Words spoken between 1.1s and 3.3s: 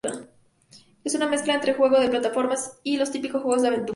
una mezcla entre un juego de plataformas y los